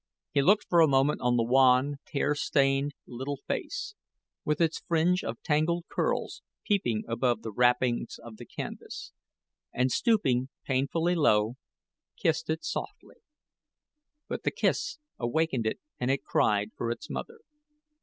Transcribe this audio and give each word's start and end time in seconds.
He 0.31 0.41
looked 0.41 0.65
for 0.67 0.81
a 0.81 0.87
moment 0.87 1.21
on 1.21 1.37
the 1.37 1.43
wan, 1.43 1.97
tear 2.07 2.33
stained 2.33 2.93
little 3.05 3.37
face, 3.45 3.93
with 4.43 4.59
its 4.59 4.79
fringe 4.79 5.23
of 5.23 5.39
tangled 5.43 5.85
curls 5.89 6.41
peeping 6.63 7.03
above 7.07 7.43
the 7.43 7.51
wrappings 7.51 8.17
of 8.17 8.39
canvas, 8.57 9.11
and 9.71 9.91
stooping 9.91 10.49
painfully 10.65 11.13
down, 11.13 11.57
kissed 12.17 12.49
it 12.49 12.63
softly; 12.63 13.17
but 14.27 14.41
the 14.41 14.49
kiss 14.49 14.97
awakened 15.19 15.67
it 15.67 15.79
and 15.99 16.09
it 16.09 16.23
cried 16.23 16.71
for 16.75 16.89
its 16.89 17.07
mother. 17.07 17.37